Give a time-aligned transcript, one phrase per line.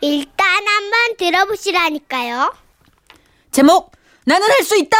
[0.00, 2.52] 일단 한번 들어보시라니까요.
[3.50, 3.92] 제목
[4.24, 4.96] 나는 할 수 있다.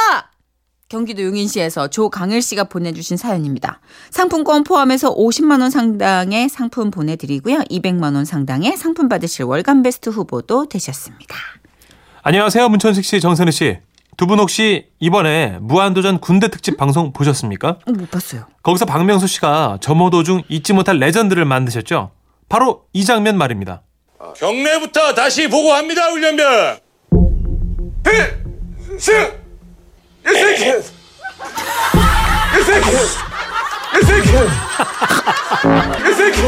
[0.89, 3.80] 경기도 용인시에서 조강일 씨가 보내주신 사연입니다.
[4.11, 7.59] 상품권 포함해서 50만 원 상당의 상품 보내드리고요.
[7.71, 11.37] 200만 원 상당의 상품 받으실 월간 베스트 후보도 되셨습니다.
[12.23, 12.69] 안녕하세요.
[12.71, 13.79] 문천식 씨, 정선희 씨.
[14.17, 17.79] 두 분 혹시 이번에 무한도전 군대 특집 방송 보셨습니까?
[17.87, 18.46] 어, 못 봤어요.
[18.65, 22.11] 거기서 박명수 씨가 점호 도중 잊지 못할 레전드를 만드셨죠?
[22.49, 23.82] 바로 이 장면 말입니다.
[24.36, 26.79] 경례부터 다시 보고합니다, 훈련병.
[28.96, 29.36] 일생키!
[30.27, 30.64] 일생키!
[33.94, 34.31] 일생키!
[36.05, 36.41] 일생키!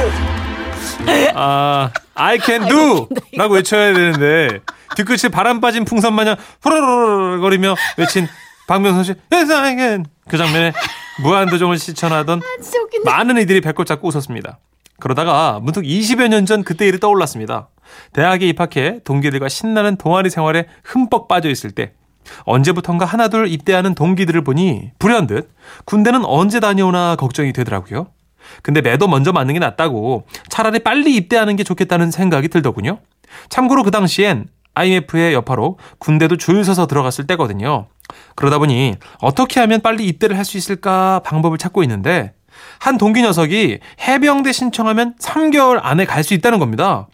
[1.35, 3.09] 아, I can do!
[3.37, 4.61] 라고 외쳐야 되는데,
[4.97, 8.29] 뒤끝이 바람 빠진 풍선 마냥 후루루루 거리며 외친
[8.67, 10.07] 박명수 씨, Yes, I can!
[10.29, 10.73] 그 장면에
[11.23, 12.41] 무한도전을 시청하던
[13.05, 14.59] 많은 이들이 배꼽 잡고 웃었습니다.
[15.01, 17.69] 그러다가 문득 20여 년 전 그때 일이 떠올랐습니다.
[18.13, 21.93] 대학에 입학해 동기들과 신나는 동아리 생활에 흠뻑 빠져 있을 때
[22.45, 25.51] 언제부턴가 하나둘 입대하는 동기들을 보니 불현듯
[25.87, 28.09] 군대는 언제 다녀오나 걱정이 되더라고요.
[28.63, 32.99] 근데 매도 먼저 맞는 게 낫다고 차라리 빨리 입대하는 게 좋겠다는 생각이 들더군요.
[33.49, 37.89] 참고로 그 당시엔 IMF의 여파로 군대도 줄 서서 들어갔을 때거든요.
[38.35, 42.33] 그러다 보니 어떻게 하면 빨리 입대를 할 수 있을까 방법을 찾고 있는데
[42.81, 47.07] 한 동기 녀석이 해병대 신청하면 3개월 안에 갈 수 있다는 겁니다.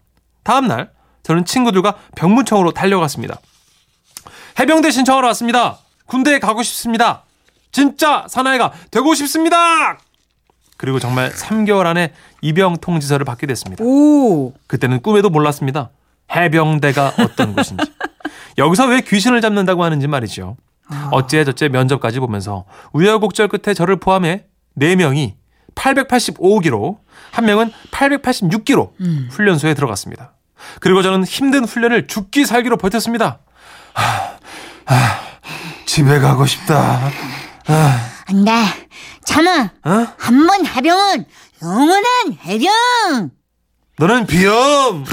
[0.44, 0.90] 다음날
[1.22, 3.38] 저는 친구들과 병무청으로 달려갔습니다.
[4.58, 5.78] 해병대 신청하러 왔습니다.
[6.06, 7.24] 군대에 가고 싶습니다.
[7.72, 9.98] 진짜 사나이가 되고 싶습니다.
[10.76, 13.82] 그리고 정말 3개월 안에 입영 통지서를 받게 됐습니다.
[13.84, 14.52] 오.
[14.66, 15.90] 그때는 꿈에도 몰랐습니다.
[16.34, 17.84] 해병대가 어떤 곳인지.
[18.58, 20.56] 여기서 왜 귀신을 잡는다고 하는지 말이죠.
[21.10, 24.44] 어째 저째 면접까지 보면서 우여곡절 끝에 저를 포함해
[24.78, 25.34] 4명이
[25.76, 26.98] 885kg,
[27.30, 30.32] 한 명은 886kg 훈련소에 들어갔습니다.
[30.80, 33.38] 그리고 저는 힘든 훈련을 죽기 살기로 버텼습니다.
[33.94, 34.04] 하,
[34.86, 35.20] 하,
[35.84, 37.10] 집에 가고 싶다.
[37.68, 38.50] 아, 안 돼.
[39.24, 39.70] 참아.
[39.84, 40.06] 어?
[40.18, 41.24] 한번 해병은
[41.62, 42.04] 영원한
[42.44, 43.30] 해병.
[43.98, 45.04] 너는 비염!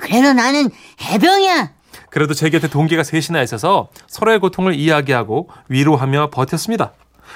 [0.00, 0.70] 그래도 나는
[1.02, 1.72] 해병이야.
[2.10, 6.92] 그래도 제 곁에 동기가 셋이나 있어서 서로의 고통을 이야기하고 위로하며 버텼습니다.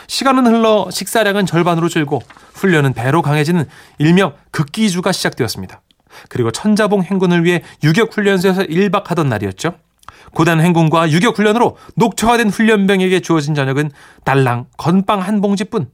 [0.07, 2.23] 시간은 흘러 식사량은 절반으로 줄고
[2.55, 3.65] 훈련은 배로 강해지는
[3.99, 5.81] 일명 극기주가 시작되었습니다.
[6.29, 9.75] 그리고 천자봉 행군을 위해 유격 훈련소에서 1박 하던 날이었죠.
[10.33, 13.91] 고단 행군과 유격 훈련으로 녹초화된 훈련병에게 주어진 저녁은
[14.25, 15.91] 달랑 건빵 한 봉지뿐.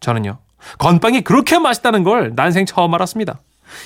[0.00, 0.38] 저는요.
[0.78, 3.40] 건빵이 그렇게 맛있다는 걸 난생 처음 알았습니다.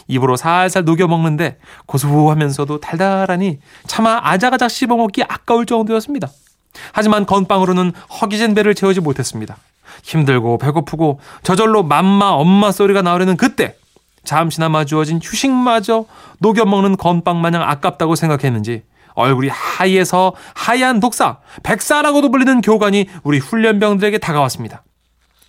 [0.08, 6.28] 입으로 살살 녹여 먹는데 고소하면서도 달달하니 차마 아작아작 씹어 먹기 아까울 정도였습니다.
[6.92, 9.56] 하지만 건빵으로는 허기진 배를 채우지 못했습니다.
[10.02, 13.76] 힘들고 배고프고 저절로 맘마 엄마 소리가 나오려는 그때
[14.24, 16.04] 잠시나마 주어진 휴식마저
[16.38, 18.82] 녹여 먹는 건빵 마냥 아깝다고 생각했는지
[19.14, 24.82] 얼굴이 하얘서 하얀 독사 백사라고도 불리는 교관이 우리 훈련병들에게 다가왔습니다.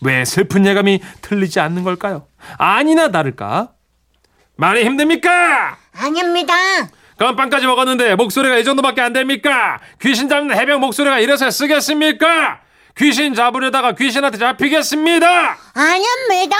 [0.01, 2.27] 왜 슬픈 예감이 틀리지 않는 걸까요?
[2.57, 3.69] 아니나 다를까
[4.55, 5.77] 많이 힘듭니까?
[5.93, 6.53] 아닙니다.
[7.19, 9.79] 건빵까지 먹었는데 목소리가 이 정도밖에 안 됩니까?
[10.01, 12.59] 귀신 잡는 해병 목소리가 이래서 쓰겠습니까?
[12.97, 15.57] 귀신 잡으려다가 귀신한테 잡히겠습니다.
[15.73, 16.57] 아닙니다.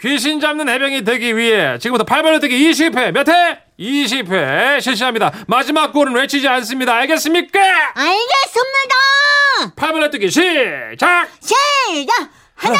[0.00, 3.58] 귀신 잡는 해병이 되기 위해 지금부터 8번을 뜨기 20회 몇 회?
[3.78, 5.32] 20회 실시합니다.
[5.48, 6.94] 마지막 골은 외치지 않습니다.
[6.94, 7.60] 알겠습니까?
[7.94, 9.74] 알겠습니다.
[9.76, 11.28] 8번을 뜨기 시작!
[11.40, 12.30] 시작.
[12.54, 12.76] 하나,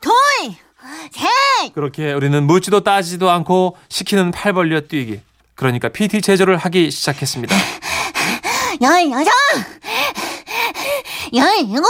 [0.00, 0.12] 둘,
[1.10, 1.72] 셋.
[1.74, 5.20] 그렇게 우리는 묻지도 따지도 않고 시키는 팔 벌려 뛰기.
[5.60, 7.54] 그러니까 PT 체조를 하기 시작했습니다.
[8.80, 9.26] 열여섯,
[11.34, 11.86] 열일곱.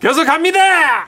[0.00, 1.06] 계속 갑니다!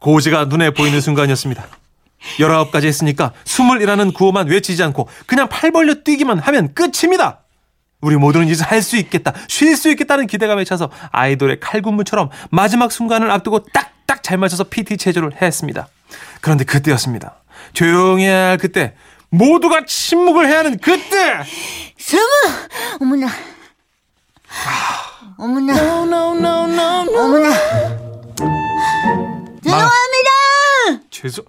[0.00, 1.64] 고지가 눈에 보이는 순간이었습니다.
[2.38, 7.42] 19가지 했으니까 20이라는 구호만 외치지 않고 그냥 팔 벌려 뛰기만 하면 끝입니다!
[8.02, 13.30] 우리 모두는 이제 할 수 있겠다, 쉴 수 있겠다는 기대감에 차서 아이돌의 칼군무처럼 마지막 순간을
[13.30, 15.88] 앞두고 딱딱 잘 맞춰서 PT 체조를 했습니다.
[16.40, 17.36] 그런데 그때였습니다.
[17.72, 18.94] 조용히 해야 할 그때,
[19.30, 21.42] 모두가 침묵을 해야 하는 그때!
[21.96, 22.22] 스무.
[23.00, 23.28] 어머나.
[25.38, 25.72] 어머나.
[26.18, 27.52] 어머나.
[29.62, 31.02] 죄송합니다.
[31.10, 31.44] 죄송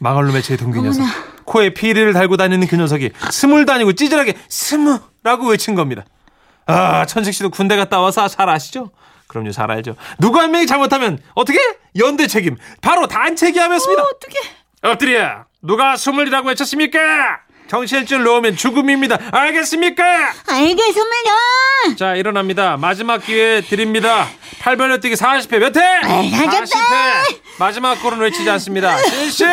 [0.00, 1.04] 망할 놈의 제 동기 녀석
[1.54, 6.04] 코에 피리를 달고 다니는 그 녀석이 스물 다니고 찌질하게 스무라고 외친 겁니다.
[6.66, 8.90] 아 천식 씨도 군대 갔다 와서 잘 아시죠?
[9.28, 9.94] 그럼요 잘 알죠.
[10.18, 11.58] 누구 한 명이 잘못하면 어떻게
[11.96, 14.02] 연대 책임 바로 단체기함이었습니다.
[14.02, 14.38] 어떻게
[14.82, 16.98] 엎드려 누가 스물이라고 외쳤습니까?
[17.78, 19.18] 경실줄 놓으면 죽음입니다.
[19.32, 20.04] 알겠습니까?
[20.46, 21.96] 알겠습니다.
[21.98, 22.76] 자, 일어납니다.
[22.76, 24.28] 마지막 기회 드립니다.
[24.60, 25.80] 8벌려 뛰기 40회 몇 회?
[25.80, 26.30] 회!
[26.30, 27.40] 40회.
[27.58, 28.96] 마지막 골은 외치지 않습니다.
[28.98, 29.44] 실시!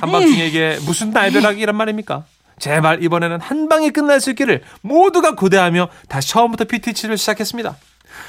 [0.00, 2.24] 한밤중에게 무슨 날벼락이 이란 말입니까?
[2.58, 7.76] 제발 이번에는 한 방에 끝날 수 있기를 모두가 고대하며 다시 처음부터 PT치를 시작했습니다.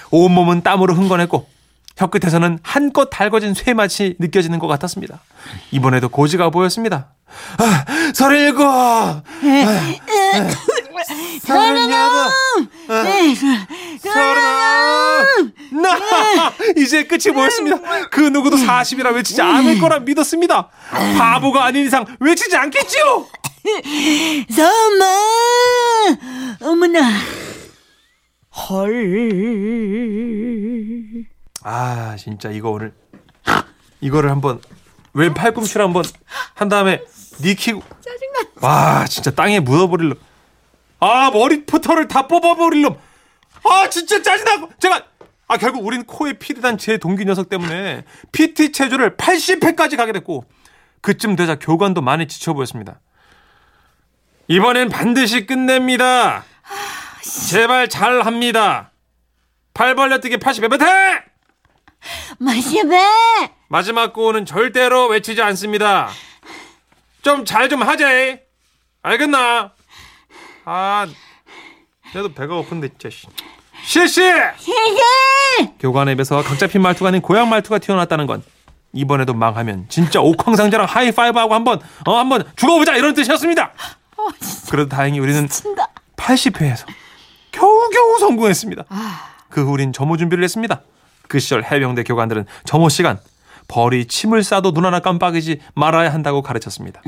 [0.10, 1.48] 온몸은 땀으로 흥건했고
[1.98, 5.22] 혀끝에서는 한껏 달궈진 쇠맛이 느껴지는 것 같았습니다.
[5.72, 7.14] 이번에도 고지가 보였습니다.
[7.58, 8.64] 아, 서른일곱!
[11.44, 12.30] 서른여덟!
[14.00, 15.54] 서른!
[15.82, 16.54] 나!
[16.78, 17.78] 이제 끝이 보였습니다.
[18.10, 20.70] 그 누구도 40이라 외치지 않을 거라 믿었습니다.
[21.18, 23.28] 바보가 아닌 이상 외치지 않겠지요?
[24.60, 25.06] 엄마!
[26.62, 27.12] 어머나.
[28.70, 28.92] 헐.
[31.64, 32.94] 아, 진짜 이거 오늘
[34.00, 34.62] 이거를 한번
[35.14, 36.04] 왼 팔꿈치를 한번
[36.56, 37.02] 한 다음에
[37.42, 38.40] 니키고 짜증나.
[38.62, 40.18] 와, 진짜 땅에 묻어버릴 놈.
[41.00, 42.98] 아, 머리 포터를 다 뽑아버릴 놈.
[43.64, 45.04] 아, 진짜 짜증나고 제가
[45.48, 50.46] 아 결국 우린 코에 피를 단 제 동기 녀석 때문에 PT 체조를 80회까지 가게 됐고
[51.02, 53.00] 그쯤 되자 교관도 많이 지쳐 보였습니다.
[54.48, 56.44] 이번엔 반드시 끝냅니다.
[57.50, 58.92] 제발 잘합니다.
[59.74, 61.24] 팔 벌려뛰기 80회 몇 회!
[62.42, 62.98] 마시베!
[63.68, 66.10] 마지막 구호는 절대로 외치지 않습니다.
[67.22, 68.08] 좀 잘좀 하자.
[69.04, 69.72] 알겠나?
[70.66, 71.08] 아,
[72.16, 73.12] 나도 배가 고픈데 진짜.
[73.12, 73.28] 씨.
[73.84, 74.22] 실시!
[74.58, 75.72] 시시!
[75.80, 78.44] 교관의 입에서 각 잡힌 말투가 아닌 고향 말투가 튀어나왔다는 건
[78.92, 83.72] 이번에도 망하면 진짜 옥황상제랑 하이파이브하고 한번 어 한번 죽어보자 이런 뜻이었습니다.
[84.72, 85.48] 그래도 다행히 우리는
[86.18, 86.86] 80회에서
[87.52, 88.86] 겨우겨우 성공했습니다.
[89.50, 90.82] 그후 우린 점호 준비를 했습니다.
[91.32, 93.18] 그 시절 해병대 교관들은 점호 시간
[93.70, 97.02] 벌이 침을 싸도 눈 하나 깜빡이지 말아야 한다고 가르쳤습니다.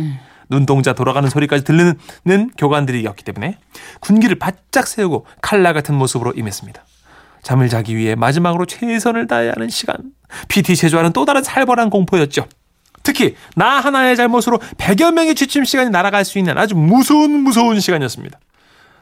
[0.50, 3.58] 눈동자 돌아가는 소리까지 들리는 교관들이었기 때문에
[4.00, 6.86] 군기를 바짝 세우고 칼날 같은 모습으로 임했습니다.
[7.42, 9.98] 잠을 자기 위해 마지막으로 최선을 다해야 하는 시간.
[10.48, 12.48] PT 제조하는 또 다른 살벌한 공포였죠.
[13.04, 18.40] 특히 나 하나의 잘못으로 100여 명의 취침 시간이 날아갈 수 있는 아주 무서운 무서운 시간이었습니다.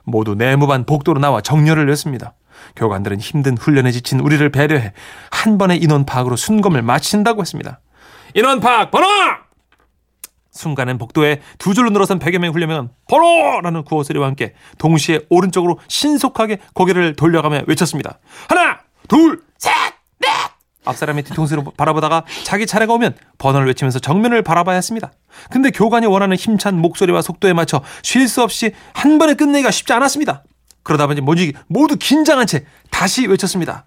[0.04, 2.34] 모두 내무반 복도로 나와 정렬을 냈습니다.
[2.76, 4.94] 교관들은 힘든 훈련에 지친 우리를 배려해
[5.30, 7.80] 한 번의 인원 파악으로 순검을 마친다고 했습니다.
[8.36, 9.08] 인원 파악 번호!
[10.52, 16.60] 순간엔 복도에 두 줄로 늘어선 100여 명의 훈련병은 번호라는 구호 소리와 함께 동시에 오른쪽으로 신속하게
[16.74, 18.20] 고개를 돌려가며 외쳤습니다.
[18.50, 19.72] 하나, 둘, 셋,
[20.20, 20.30] 넷!
[20.84, 25.12] 앞 사람이 뒤통수를 바라보다가 자기 차례가 오면 번호를 외치면서 정면을 바라봐야 했습니다.
[25.50, 30.44] 근데 교관이 원하는 힘찬 목소리와 속도에 맞춰 쉴 수 없이 한 번에 끝내기가 쉽지 않았습니다.
[30.84, 33.86] 그러다 보니 모두, 모두 긴장한 채 다시 외쳤습니다.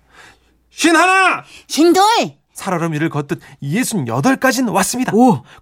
[0.70, 1.44] 쉰 하나!
[1.66, 2.04] 신돌!
[2.52, 5.12] 살얼음 위를 걷듯 68까지는 왔습니다.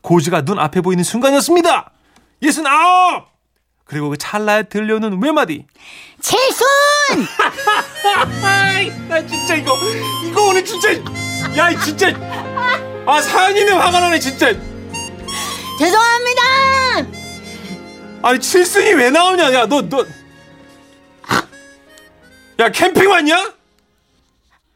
[0.03, 1.91] 고지가 눈 앞에 보이는 순간이었습니다.
[2.43, 2.69] 69!
[3.85, 5.67] 그리고 그 찰나에 들려오는 외마디.
[6.21, 6.67] 칠순!
[9.09, 9.77] 나 진짜 이거,
[10.25, 10.93] 이거 오늘 진짜,
[11.57, 12.09] 야, 이 진짜.
[13.07, 14.53] 아, 사연이네 화가 나네, 진짜.
[15.79, 16.43] 죄송합니다!
[18.23, 20.07] 아니, 칠순이 왜 나오냐, 야, 너, 너.
[22.63, 23.53] 야, 캠핑 왔냐?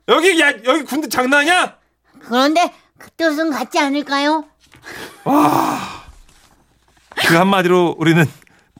[0.08, 1.76] 여기, 야, 여기 군대 장난이야?
[2.18, 4.44] 그런데 그 뜻은 같지 않을까요?
[7.28, 8.26] 그 한마디로 우리는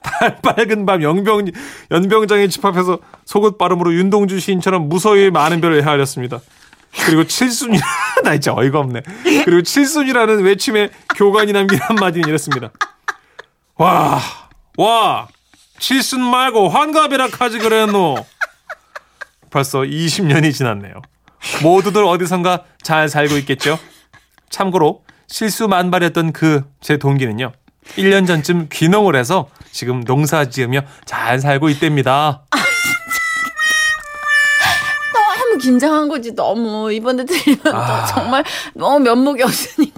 [0.03, 1.47] 달 빨간 밤 연병
[1.93, 6.41] 연병장에 집합해서 속옷 발음으로 윤동주 시인처럼 무서이 많은 별을 헤아렸습니다.
[7.05, 7.79] 그리고 칠순이
[8.25, 9.03] 나 진짜 어이가 없네.
[9.44, 12.70] 그리고 칠순이라는 외침에 교관이 남긴 한마디는 이랬습니다.
[13.77, 14.20] 와,
[14.77, 15.29] 와,
[15.79, 18.17] 칠순 말고 환갑이라 하지 그랬노.
[19.56, 21.01] 벌써 20년이 지났네요.
[21.63, 23.79] 모두들 어디선가 잘 살고 있겠죠?
[24.51, 27.53] 참고로 실수 만발이었던 그 제 동기는요.
[27.96, 32.44] 1년 전쯤 귀농을 해서 지금 농사 지으며 잘 살고 있답니다.
[35.15, 38.05] 너무 긴장한 거지 너무 이번에 들으면 아.
[38.06, 38.44] 또 정말
[38.75, 39.95] 너무 면목이 없으니까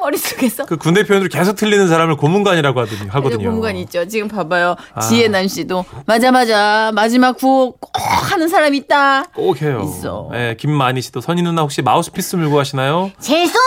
[0.00, 3.50] 머릿속에서 그 군대 표현으로 계속 틀리는 사람을 고문관이라고 하더니 하거든요.
[3.50, 4.06] 공간 있죠.
[4.08, 4.74] 지금 봐봐요.
[4.94, 5.00] 아.
[5.00, 7.92] 지혜난 씨도 맞아 맞아 마지막 구호 꼭
[8.32, 9.24] 하는 사람 있다.
[9.34, 9.82] 꼭 해요.
[9.84, 10.30] 있어.
[10.34, 13.12] 예, 김만희 씨도 선희 누나 혹시 마우스피스 물고 하시나요?
[13.20, 13.60] 칠순!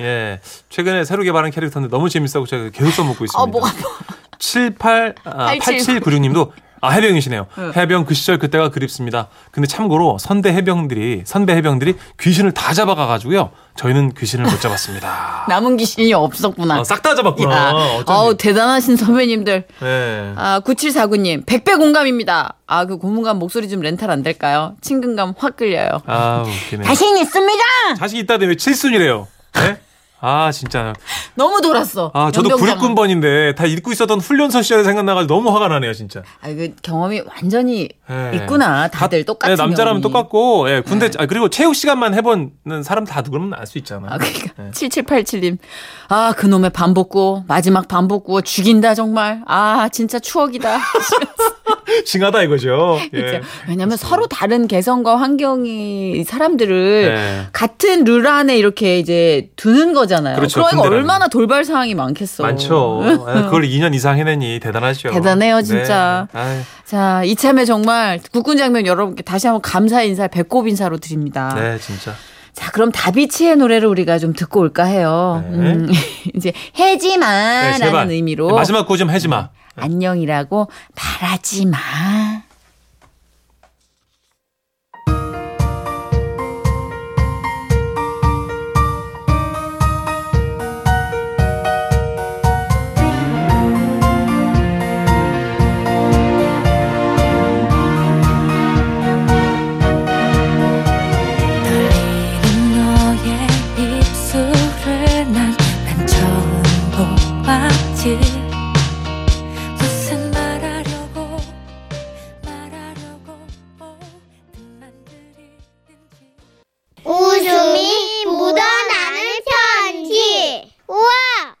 [0.00, 0.40] 예.
[0.68, 3.40] 최근에 새로 개발한 캐릭터인데 너무 재밌어서 제가 계속 써먹고 있습니다.
[3.40, 3.70] 어 뭐가
[4.38, 5.60] 78, 아, 87.
[6.00, 7.46] 8796 님도 아, 해병이시네요.
[7.76, 9.28] 해병 그 시절 그때가 그립습니다.
[9.50, 13.50] 근데 참고로 선대 해병들이, 선배 해병들이 귀신을 다 잡아가 가지고요.
[13.76, 15.46] 저희는 귀신을 못 잡았습니다.
[15.50, 16.80] 남은 귀신이 없었구나.
[16.80, 18.02] 어, 싹다 잡았구나.
[18.06, 19.64] 어우 대단하신 선배님들.
[19.80, 20.32] 네.
[20.36, 22.54] 아 9749님 100배 공감입니다.
[22.66, 24.74] 아 그 고문관 목소리 좀 렌탈 안 될까요?
[24.80, 26.02] 친근감 확 끌려요.
[26.06, 26.84] 아, 웃기네.
[26.84, 27.62] 자신 있습니다!
[27.98, 29.26] 자식 있다더니 왜 칠순이래요?
[29.54, 29.76] 네?
[30.20, 30.92] 아 진짜.
[31.36, 32.10] 너무 돌았어.
[32.12, 32.94] 아 저도 연병장은.
[32.94, 36.22] 96군번인데 다 잊고 있었던 훈련소 시절이 생각나가지고 너무 화가 나네요 진짜.
[36.40, 38.32] 아, 그 경험이 완전히 예.
[38.36, 38.88] 있구나.
[38.88, 40.02] 다들 똑같은 네, 남자라면 경험이.
[40.02, 44.08] 똑같고 예, 군대 아, 그리고 체육 시간만 해보는 사람 다 누구면 알 수 있잖아.
[44.10, 44.70] 아, 그러니까 네.
[44.72, 45.58] 7787님.
[46.08, 47.44] 아, 그놈의 반복구.
[47.46, 49.42] 마지막 반복구 죽인다 정말.
[49.46, 50.78] 아, 진짜 추억이다.
[52.04, 52.98] 징하다 이거죠.
[53.14, 53.18] 예.
[53.18, 53.40] 진짜.
[53.68, 57.46] 왜냐면 서로 다른 개성과 환경이 사람들을 네.
[57.52, 60.36] 같은 룰 안에 이렇게 이제 두는 거잖아요.
[60.36, 60.98] 그렇죠, 러니까 군대라는.
[60.98, 62.42] 얼마나 돌발 상황이 많겠어.
[62.42, 63.02] 많죠.
[63.04, 63.10] 예,
[63.42, 65.10] 그걸 2년 이상 해내니 대단하죠.
[65.10, 66.28] 대단해요, 진짜.
[66.34, 66.60] 네.
[66.84, 71.54] 자, 이참에 정말 국군 장면 여러분께 다시 한번 감사 인사, 배꼽 인사로 드립니다.
[71.54, 72.14] 네, 진짜.
[72.52, 75.44] 자, 그럼 다비치의 노래를 우리가 좀 듣고 올까 해요.
[75.48, 75.56] 네.
[75.58, 75.88] 음,
[76.34, 78.14] 이제 해지마라는 네.
[78.14, 79.50] 의미로 마지막 고좀 해지 마.
[79.80, 81.78] 안녕이라고 바라지 마.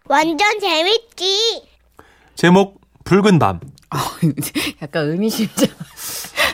[0.08, 1.62] 완전 재밌지.
[2.34, 3.60] 제목 붉은 밤.
[4.82, 5.68] 약간 의미심장.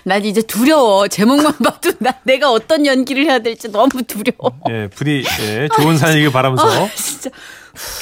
[0.05, 1.09] 난 이제 두려워.
[1.09, 4.53] 제목만 봐도 나 내가 어떤 연기를 해야 될지 너무 두려워.
[4.71, 7.31] 예, 부디 예, 좋은 사연이길 바라면서 아, 진짜.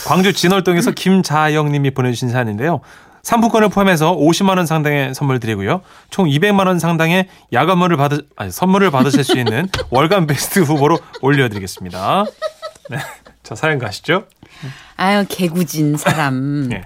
[0.06, 2.80] 광주 진월동에서 김자영 님이 보내주신 사연인데요.
[3.22, 5.82] 상품권을 포함해서 50만 원 상당의 선물 드리고요.
[6.10, 11.48] 총 200만 원 상당의 야간물을 받으 아니, 선물을 받으실 수 있는 월간 베스트 후보로 올려
[11.48, 12.24] 드리겠습니다.
[12.90, 12.98] 네,
[13.42, 14.24] 자 사연 가시죠.
[14.96, 16.68] 아유, 개구진 사람.
[16.70, 16.84] 네.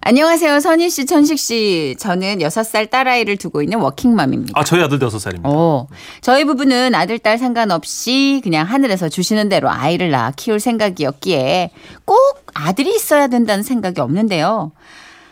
[0.00, 0.60] 안녕하세요.
[0.60, 1.94] 선희 씨, 천식 씨.
[1.98, 4.58] 저는 6살 딸아이를 두고 있는 워킹맘입니다.
[4.58, 5.48] 아 저희 아들도 6 살입니다.
[5.48, 5.86] 어,
[6.20, 11.70] 저희 부부는 아들, 딸 상관없이 그냥 하늘에서 주시는 대로 아이를 낳아 키울 생각이었기에
[12.04, 12.16] 꼭
[12.54, 14.72] 아들이 있어야 된다는 생각이 없는데요.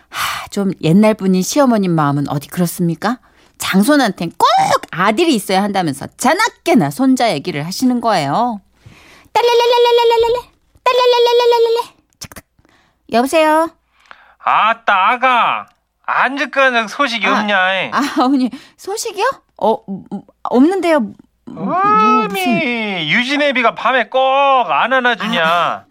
[0.09, 3.19] 하, 좀 옛날 분인 시어머님 마음은 어디 그렇습니까?
[3.59, 4.47] 장손한텐 꼭
[4.91, 8.61] 아들이 있어야 한다면서 자나깨나 손자 얘기를 하시는 거예요.
[9.37, 10.51] 딸랄랄랄랄랄랄랄,
[10.85, 12.45] 딸랄랄랄랄랄, 착탁.
[13.13, 13.71] 여보세요?
[14.39, 15.67] 아따 아가
[16.07, 17.59] 안직근 소식이 아, 없냐?
[17.93, 19.25] 아, 어머니, 소식이요?
[19.59, 20.05] 어, 음,
[20.45, 21.01] 없는데요.
[21.01, 21.77] 뭐, 뭐,
[22.25, 24.19] 어미 유진애비가 밤에 꼭
[24.71, 25.85] 안 안아주냐?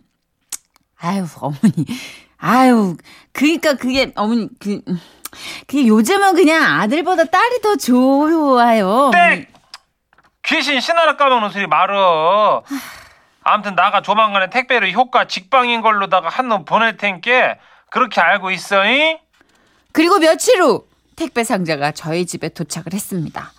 [0.99, 1.85] 아유, 어머니.
[2.37, 2.97] 아유,
[3.31, 4.99] 그니까 그게, 어머니, 그, 음,
[5.67, 9.11] 그게 요즘은 그냥 아들보다 딸이 더 좋아요.
[9.13, 9.45] 땡!
[10.43, 12.63] 귀신 신하라 까먹는 소리 말어.
[13.47, 17.57] 아무튼 나가 조만간에 택배로 효과 직방인 걸로다가 한 놈 보낼 텐께
[17.91, 19.17] 그렇게 알고 있어, 잉?
[19.93, 20.85] 그리고 며칠 후
[21.15, 23.51] 택배 상자가 저희 집에 도착을 했습니다.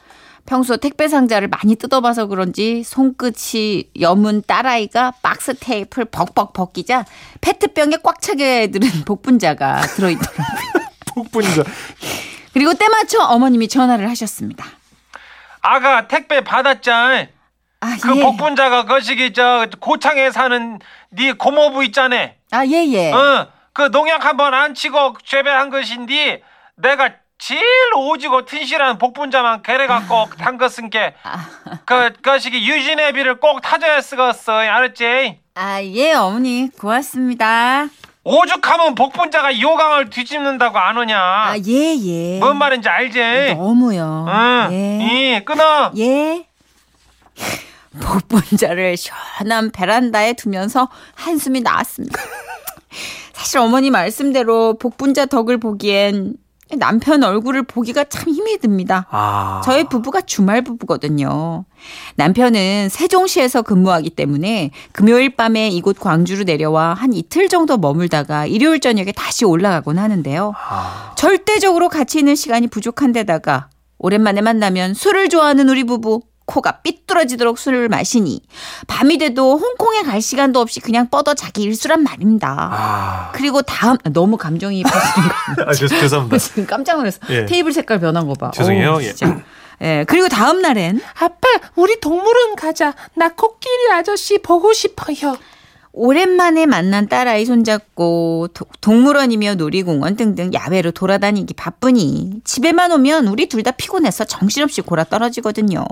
[0.45, 7.05] 평소 택배 상자를 많이 뜯어봐서 그런지 손끝이 여문 딸아이가 박스 테이프를 벅벅 벗기자
[7.41, 10.87] 페트병에 꽉 차게 들은 복분자가 들어있더라고요.
[11.15, 11.63] 폭분자.
[12.53, 14.65] 그리고 때마쳐 어머님이 전화를 하셨습니다.
[15.63, 17.27] 아가 택배 받았자.
[17.81, 18.23] 아, 그 예.
[18.23, 20.79] 복분자가 거시기 저 고창에 사는
[21.11, 22.37] 네 고모부 있자네.
[22.53, 23.13] 아, 예, 예.
[23.13, 26.43] 어, 그 농약 한번 안 치고 재배한 것인데
[26.77, 27.63] 내가 제일
[27.95, 35.41] 오지고 튼실한 복분자만 개래 갖고 담갔은 게그 거시기 유진애비를 꼭 타줘야 쓰겠어 알았지?
[35.55, 36.71] 아, 예, 어머니.
[36.79, 37.89] 고맙습니다.
[38.25, 41.17] 오죽하면 복분자가 요강을 뒤집는다고 안 오냐?
[41.19, 42.39] 아, 예, 예.
[42.41, 43.55] 뭔 말인지 알지?
[43.55, 44.27] 너무요.
[44.29, 45.37] 응, 예.
[45.37, 45.93] 이 끊어.
[45.99, 46.46] 예.
[48.01, 52.21] 복분자를 시원한 베란다에 두면서 한숨이 나왔습니다.
[53.33, 56.37] 사실 어머니 말씀대로 복분자 덕을 보기엔
[56.79, 59.07] 남편 얼굴을 보기가 참 힘이 듭니다.
[59.11, 61.65] 아, 저희 부부가 주말 부부거든요.
[62.17, 69.13] 남편은 세종시에서 근무하기 때문에 금요일 밤에 이곳 광주로 내려와 한 이틀 정도 머물다가 일요일 저녁에
[69.13, 70.55] 다시 올라가곤 하는데요.
[70.57, 71.15] 아.
[71.17, 77.89] 절대적으로 같이 있는 시간이 부족한 데다가 오랜만에 만나면 술을 좋아하는 우리 부부 코가 삐뚤어지도록 술을
[77.89, 78.41] 마시니
[78.87, 82.57] 밤이 돼도 홍콩에 갈 시간도 없이 그냥 뻗어 자기 일수란 말입니다.
[82.73, 86.37] 아, 그리고 다음 너무 감정이 입하시는 거 아 죄- 죄송합니다.
[86.67, 87.19] 깜짝 놀랐어.
[87.31, 87.47] 예.
[87.47, 88.51] 테이블 색깔 변한 거 봐.
[88.53, 88.93] 죄송해요.
[88.93, 89.13] 어우, 예.
[89.13, 89.41] 진짜.
[89.83, 90.05] 예.
[90.09, 92.95] 그리고 다음 날엔 아빠, 우리 동물원 가자.
[93.15, 95.37] 나 코끼리 아저씨 보고 싶어요.
[95.99, 103.63] 오랜만에 만난 딸아이 손잡고 도- 동물원이며 놀이공원 등등 야외로 돌아다니기 바쁘니 집에만 오면 우리 둘
[103.63, 105.87] 다 피곤해서 정신없이 골아 떨어지거든요.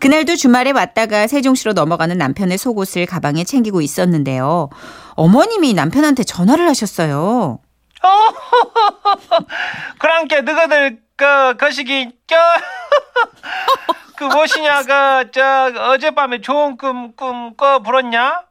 [0.00, 4.70] 그날도 주말에 왔다가 세종시로 넘어가는 남편의 속옷을 가방에 챙기고 있었는데요.
[5.16, 7.58] 어머님이 남편한테 전화를 하셨어요.
[10.00, 18.45] 그랑께 너희들 그 거시기 저그 무엇이냐 그 저 어젯밤에 좋은 꿈 꿈꿔 불었냐?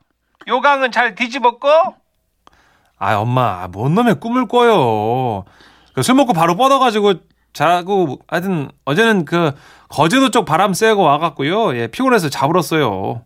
[0.47, 1.67] 요강은 잘 뒤집었고
[2.97, 5.45] 아 엄마 뭔 놈의 꿈을 꿔요.
[5.93, 7.15] 그술 먹고 바로 뻗어가지고
[7.53, 9.53] 자고 하여튼 어제는 그
[9.89, 11.77] 거제도 쪽 바람 쐬고 와갖고요.
[11.77, 13.23] 예 피곤해서 자버렸어요.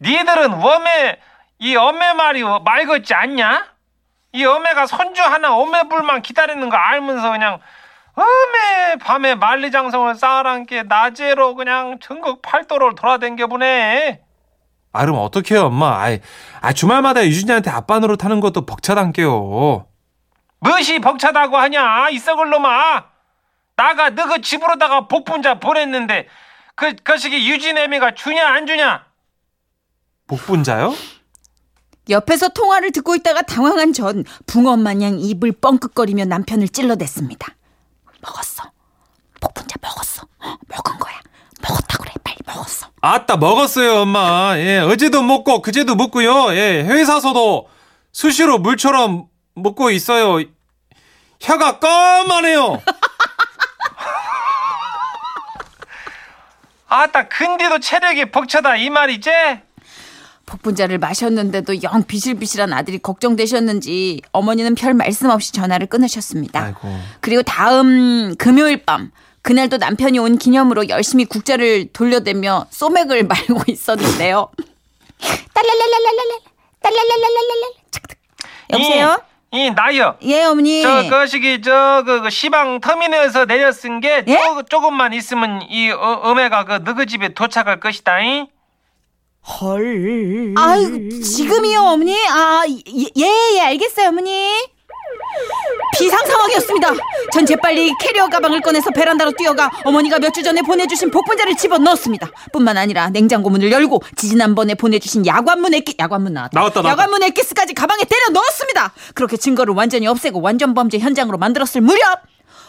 [0.00, 1.18] 니들은 웜에
[1.58, 3.66] 이 어메 말이 말 같지 않냐?
[4.32, 7.60] 이 어메가 손주 하나 어메불만 기다리는 거 알면서 그냥
[8.14, 14.20] 어메 밤에 만리장성을 쌓아란 게 낮에로 그냥 전국 팔도를 돌아댕겨 보네.
[14.94, 16.00] 아 그럼 어떡해요 엄마.
[16.00, 16.20] 아이,
[16.60, 19.86] 아 주말마다 유진이한테 아빠 노릇 하는 것도 벅차단게요.
[20.60, 22.08] 무엇이 벅차다고 하냐?
[22.10, 23.04] 이 썩을 놈아.
[23.76, 26.28] 나가 너그 집으로다가 복분자 보냈는데
[26.76, 29.04] 그 거시기 유진 애미가 주냐 안 주냐?
[30.28, 30.94] 복분자요?
[32.08, 37.48] 옆에서 통화를 듣고 있다가 당황한 전 붕어 마냥 입을 뻥끗거리며 남편을 찔러댔습니다.
[38.20, 38.62] 먹었어.
[39.40, 40.22] 복분자 먹었어.
[40.22, 41.14] 어, 먹은 거야.
[41.62, 42.12] 먹었다 그래.
[42.22, 42.88] 빨리 먹었어.
[43.00, 44.54] 아따 먹었어요 엄마.
[44.56, 46.54] 예 어제도 먹고 그제도 먹고요.
[46.54, 47.68] 예 회사서도
[48.12, 50.44] 수시로 물처럼 먹고 있어요.
[51.40, 52.82] 혀가 까만해요.
[56.88, 59.30] 아따 근데도 체력이 벅차다 이 말이지?
[60.46, 66.62] 복분자를 마셨는데도 영 비실비실한 아들이 걱정되셨는지 어머니는 별 말씀 없이 전화를 끊으셨습니다.
[66.62, 66.96] 아이고.
[67.20, 69.10] 그리고 다음 금요일 밤
[69.44, 74.48] 그날도 남편이 온 기념으로 열심히 국자를 돌려대며 소맥을 말고 있었는데요.
[78.70, 79.22] 여보세요?
[79.52, 80.16] 이, 이 나요.
[80.22, 80.80] 예 어머니.
[80.80, 84.34] 저 거시기 저그 그 시방 터미널에서 내렸은 게 예?
[84.34, 88.20] 조, 조금만 있으면 이 어, 어메가 그 너그 집에 도착할 것이다.
[88.20, 88.46] 잉?
[90.56, 92.16] 아유 지금이요 어머니.
[92.28, 94.73] 아 예예 예, 예, 알겠어요 어머니.
[95.96, 96.92] 비상 상황이었습니다.
[97.32, 102.28] 전 재빨리 캐리어 가방을 꺼내서 베란다로 뛰어가 어머니가 몇 주 전에 보내주신 복분자를 집어 넣었습니다.
[102.52, 106.58] 뿐만 아니라 냉장고 문을 열고 지지난번에 보내주신 야관문 액기 야관문 나왔다.
[106.58, 107.02] 나왔다, 나왔다.
[107.02, 108.92] 야관문 액기스까지 가방에 때려 넣었습니다.
[109.14, 112.18] 그렇게 증거를 완전히 없애고 완전 범죄 현장으로 만들었을 무렵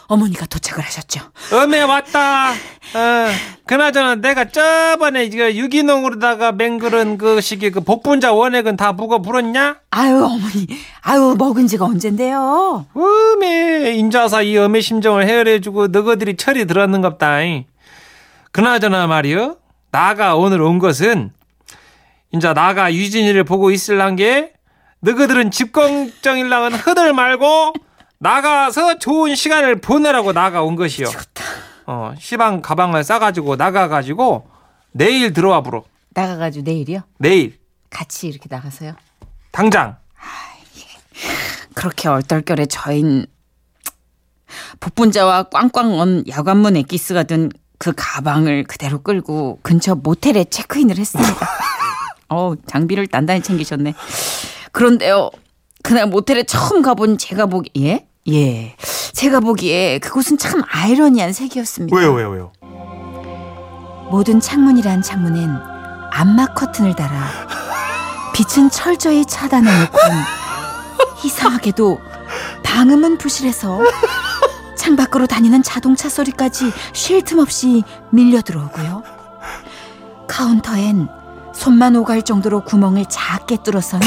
[0.08, 1.20] 어머니가 도착을 하셨죠.
[1.52, 2.52] 어메 왔다.
[2.52, 2.54] 어,
[3.66, 9.80] 그나저나 내가 저번에 이거 유기농으로다가 맹그른 그 시기 그 복분자 원액은 다 묵어 불었냐?
[9.90, 10.66] 아유 어머니,
[11.02, 12.86] 아유 먹은 지가 언젠데요.
[12.94, 17.42] 어메 인자사 이 어메 심정을 헤아려주고 너희들이 철이 들었는갑다.
[17.42, 17.64] 잉.
[18.52, 19.56] 그나저나 말이여
[19.90, 21.32] 나가 오늘 온 것은
[22.32, 24.52] 인자 나가 유진이를 보고 있을란 게
[25.00, 27.72] 너희들은 집 걱정일랑은 흐들 말고
[28.18, 31.08] 나가서 좋은 시간을 보내라고 나가 온 것이요.
[31.86, 34.48] 어 시방 가방을 싸가지고 나가가지고
[34.92, 37.00] 내일 들어와 보러 나가가지고 내일이요?
[37.18, 37.58] 내일
[37.90, 38.94] 같이 이렇게 나가서요?
[39.52, 39.96] 당장
[41.74, 43.26] 그렇게 얼떨결에 저인
[44.80, 51.34] 복분자와 꽝꽝 언 야관문 엑기스가 든 그 가방을 그대로 끌고 근처 모텔에 체크인을 했습니다.
[52.28, 53.94] 어 장비를 단단히 챙기셨네.
[54.72, 55.30] 그런데요,
[55.86, 58.08] 그날 모텔에 처음 가본 제가 보기 예?
[58.28, 58.74] 예.
[59.12, 61.96] 제가 보기에 그곳은 참 아이러니한 색이었습니다.
[61.96, 62.52] 왜요 왜요 왜요?
[64.10, 65.48] 모든 창문이란 창문엔
[66.10, 67.12] 암막 커튼을 달아
[68.34, 69.98] 빛은 철저히 차단해 놓고
[71.24, 72.00] 이상하게도
[72.64, 73.78] 방음은 부실해서
[74.76, 79.04] 창밖으로 다니는 자동차 소리까지 쉴 틈 없이 밀려 들어오고요.
[80.26, 81.08] 카운터엔
[81.54, 84.00] 손만 오갈 정도로 구멍을 작게 뚫어선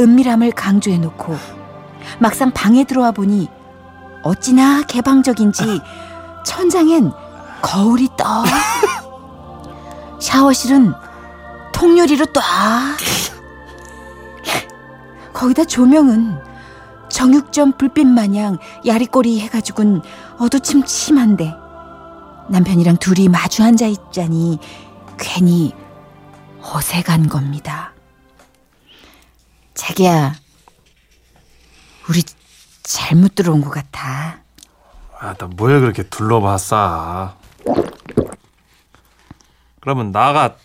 [0.00, 1.36] 은밀함을 강조해놓고
[2.18, 3.48] 막상 방에 들어와 보니
[4.22, 5.80] 어찌나 개방적인지
[6.44, 7.12] 천장엔
[7.62, 8.44] 거울이 떠
[10.20, 10.92] 샤워실은
[11.72, 12.96] 통유리로 딱
[15.32, 16.38] 거기다 조명은
[17.08, 20.02] 정육점 불빛 마냥 야리꼬리 해가지고는
[20.38, 21.54] 어두침침한데
[22.48, 24.58] 남편이랑 둘이 마주 앉아 있자니
[25.18, 25.72] 괜히
[26.60, 27.87] 어색한 겁니다.
[29.78, 30.34] 자기야,
[32.08, 32.22] 우리
[32.82, 34.40] 잘못 들어온 것 같아.
[35.20, 37.36] 아 나 뭘 그렇게 둘러봤어?
[39.80, 40.56] 그러면 나가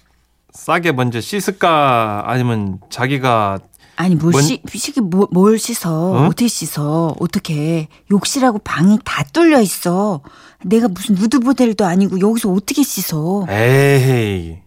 [0.52, 3.60] 싸게 먼저 씻을까 아니면 자기가
[3.98, 5.92] 아니 뭘 뭔- 씻, 씻기 뭐, 뭘 씻어?
[5.92, 6.26] 어?
[6.26, 7.16] 어떻게 씻어?
[7.20, 7.88] 어떻게?
[8.12, 10.22] 욕실하고 방이 다 뚫려 있어.
[10.64, 13.46] 내가 무슨 누드 모델도 아니고 여기서 어떻게 씻어?
[13.48, 14.58] 에이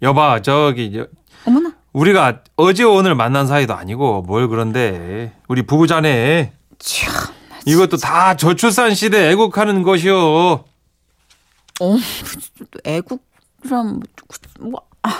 [0.00, 1.06] 여봐 저기 여-.
[1.94, 6.52] 우리가 어제 오늘 만난 사이도 아니고 뭘 그런데 우리 부부자네.
[6.78, 7.14] 참.
[7.66, 10.16] 이것도 다 저출산 시대 애국하는 것이요.
[10.20, 10.64] 어,
[11.80, 14.02] 또 애국이란
[14.60, 15.10] 뭐 아,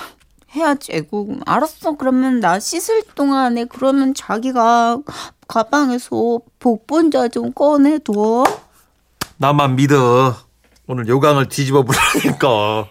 [0.55, 1.41] 해야지 애국.
[1.47, 1.93] 알았어.
[1.97, 4.99] 그러면 나 씻을 동안에 그러면 자기가
[5.47, 8.45] 가방에서 복분자 좀 꺼내둬.
[9.37, 10.35] 나만 믿어.
[10.87, 12.89] 오늘 요강을 뒤집어 부르니까.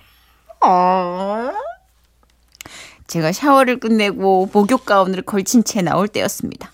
[3.13, 6.71] 제가 샤워를 끝내고 목욕 가운을 걸친 채 나올 때였습니다.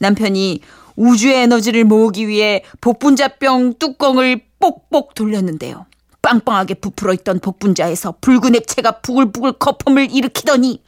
[0.00, 0.60] 남편이
[0.96, 5.86] 우주의 에너지를 모으기 위해 복분자병 뚜껑을 똑똑 돌렸는데요.
[6.22, 10.82] 빵빵하게 부풀어 있던 복분자에서 붉은 액체가 부글부글 거품을 일으키더니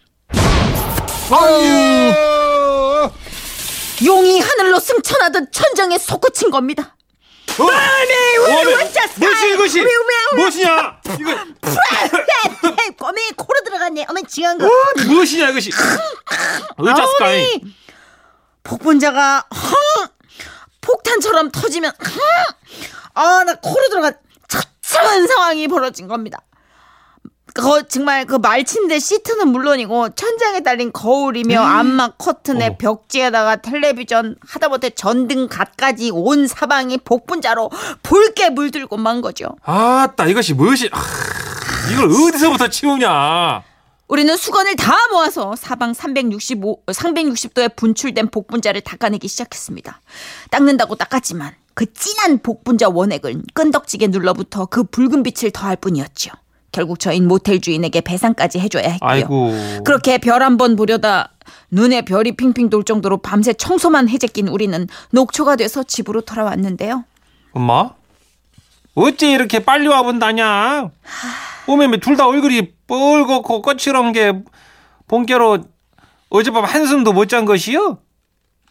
[4.05, 6.97] 용이 하늘로 승천하듯 천장에 솟구친 겁니다.
[7.57, 9.85] 우리 혼자 무엇이 이것이?
[10.37, 11.01] 무엇이냐?
[11.19, 11.47] 이거
[12.99, 14.07] 꼬미 코로 들어갔네.
[14.09, 14.69] 어머 지한 거.
[15.07, 15.71] 무엇이냐 이것이?
[16.79, 17.61] 의자스카이.
[18.63, 20.09] 복분자가 헝
[20.81, 21.93] 폭탄처럼 터지면
[23.15, 24.13] 아나 코로 들어가
[24.49, 26.41] 처참한 상황이 벌어진 겁니다.
[27.55, 32.77] 그 정말 그 말침대 시트는 물론이고 천장에 달린 거울이며 안마 커튼에 어.
[32.79, 37.71] 벽지에다가 텔레비전 하다못해 전등 갓까지 온 사방이 복분자로
[38.03, 39.57] 붉게 물들고 만 거죠.
[39.65, 40.89] 아따 이것이 무엇이?
[40.93, 41.01] 아,
[41.93, 43.63] 이걸 어디서부터 치우냐?
[44.09, 50.01] 우리는 수건을 다 모아서 사방 365, 360도에 분출된 복분자를 닦아내기 시작했습니다.
[50.51, 56.31] 닦는다고 닦았지만 그 진한 복분자 원액은 끈덕지게 눌러붙어 그 붉은 빛을 더할 뿐이었죠.
[56.73, 59.09] 결국 저인 모텔 주인에게 배상까지 해줘야 했고요.
[59.11, 59.53] 아이고.
[59.85, 61.33] 그렇게 별 한 번 보려다
[61.71, 67.05] 눈에 별이 핑핑 돌 정도로 밤새 청소만 해제낀 우리는 녹초가 돼서 집으로 돌아왔는데요.
[67.53, 67.91] 엄마?
[68.95, 70.91] 어째 이렇게 빨리 와본다냐?
[71.67, 74.33] 오메메 둘 다 얼굴이 뻘겋고 거칠은 게
[75.07, 75.59] 본께로
[76.31, 77.99] 어젯밤 한숨도 못 잔 것이요?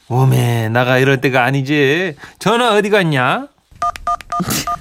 [0.09, 2.15] 오메 나가 이럴 때가 아니지.
[2.39, 3.47] 전화 어디 갔냐?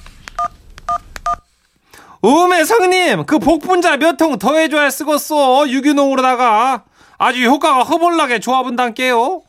[2.27, 6.83] 오메 성님 그 복분자 몇 통 더 해줘야 쓰겠어 유기농으로다가
[7.19, 9.43] 아주 효과가 허벌나게 좋아본단께요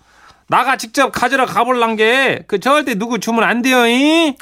[0.48, 4.36] 나가 직접 가지러 가볼란 게 그 절대 누구 주문 안 돼요 이?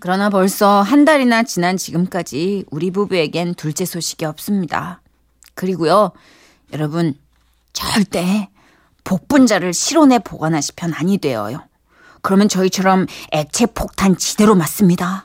[0.00, 5.00] 그러나 벌써 한 달이나 지난 지금까지 우리 부부에겐 둘째 소식이 없습니다.
[5.54, 6.10] 그리고요,
[6.72, 7.14] 여러분,
[7.72, 8.48] 절대
[9.04, 11.62] 복분자를 실온에 보관하시면 아니 되어요.
[12.22, 15.23] 그러면 저희처럼 액체 폭탄 지대로 맞습니다.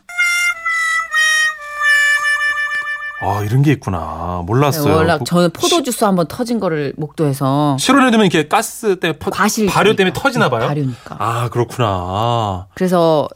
[3.21, 4.43] 아 이런 게 있구나.
[4.45, 4.95] 몰랐어요.
[4.95, 9.29] 원래 복- 저는 포도 주스 한번 터진 거를 목도에서 실온에 두면 이렇게 가스 때문에 퍼,
[9.29, 10.67] 과실 발효 때문에 터지나 봐요?
[10.67, 11.17] 발효니까.
[11.19, 12.67] 아 그렇구나.
[12.75, 13.27] 그래서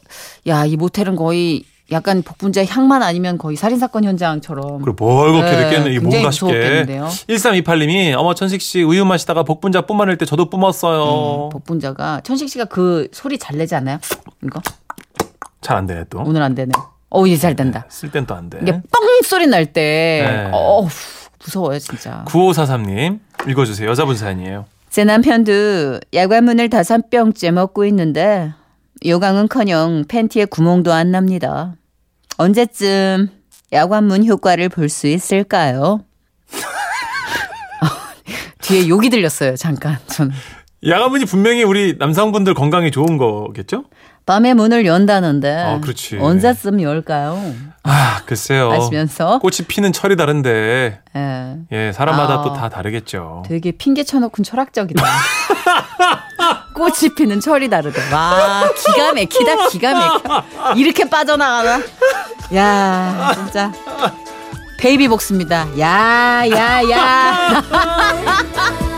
[0.48, 4.80] 야 이 모텔은 거의 약간 복분자 향만 아니면 거의 살인 사건 현장처럼.
[4.80, 6.46] 그리고 멀겋게 네, 이게 굉장히 뭔가 싶게.
[6.46, 7.04] 무서웠겠는데요.
[7.08, 11.02] 1328님이 어머 천식 씨 우유 마시다가 복분자 뿜어낼 때 저도 뿜었어요.
[11.44, 12.22] 음, 복분자가.
[12.24, 13.98] 천식 씨가 그 소리 잘 내지 않아요?
[14.42, 14.62] 이거?
[15.60, 16.22] 잘 안 되네 또.
[16.24, 16.72] 오늘 안 되네.
[17.14, 17.86] 어 이제 잘 된다.
[17.88, 18.82] 쓸 땐 또 안 돼 이게 뻥
[19.24, 20.50] 소리 날 때, 네.
[20.52, 20.88] 어우
[21.44, 22.24] 무서워요 진짜.
[22.28, 28.52] 9543님 읽어주세요 여자분 사연이에요 제 남편도 야관문을 다섯 병째 먹고 있는데
[29.04, 31.74] 요강은커녕 팬티에 구멍도 안 납니다.
[32.38, 33.28] 언제쯤
[33.72, 36.00] 야관문 효과를 볼 수 있을까요?
[38.62, 40.32] 뒤에 욕이 들렸어요 잠깐 저는.
[40.86, 43.84] 야간문이 분명히 우리 남성분들 건강에 좋은 거겠죠?
[44.26, 46.18] 밤에 문을 연다는데 아, 그렇지.
[46.18, 47.38] 언제쯤 열까요?
[47.82, 52.42] 아 글쎄요 하시면서 꽃이 피는 철이 다른데 예, 예 사람마다 아.
[52.42, 55.02] 또다 다르겠죠 되게 핑계 쳐놓고 철학적이다.
[56.74, 58.00] 꽃이 피는 철이 다르다.
[58.16, 60.74] 와 기가 막히다 기가 막혀.
[60.76, 61.82] 이렇게 빠져나가나?
[62.54, 63.72] 야 진짜
[64.78, 65.68] 베이비 복스입니다.
[65.78, 67.62] 야 야 야.